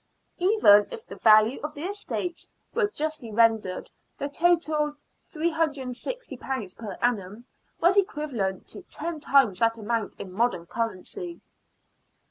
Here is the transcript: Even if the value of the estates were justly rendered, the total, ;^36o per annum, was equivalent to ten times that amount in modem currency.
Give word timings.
Even 0.39 0.87
if 0.89 1.05
the 1.05 1.17
value 1.17 1.59
of 1.61 1.75
the 1.75 1.83
estates 1.83 2.49
were 2.73 2.87
justly 2.87 3.31
rendered, 3.31 3.91
the 4.17 4.29
total, 4.29 4.95
;^36o 5.31 6.75
per 6.79 6.93
annum, 7.03 7.45
was 7.79 7.97
equivalent 7.97 8.67
to 8.69 8.81
ten 8.89 9.19
times 9.19 9.59
that 9.59 9.77
amount 9.77 10.15
in 10.19 10.31
modem 10.31 10.65
currency. 10.65 11.39